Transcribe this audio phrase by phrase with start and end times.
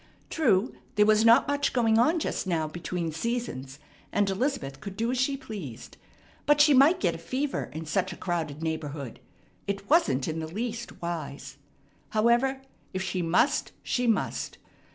[0.31, 3.77] True, there was not much going on just now between seasons,
[4.11, 5.95] and Elizabeth could do as she pleased;
[6.47, 9.19] but she might get a fever in such a crowded neighborhood.
[9.67, 11.57] It wasn't in the least wise.
[12.09, 12.63] However,
[12.95, 14.57] if she must, she must.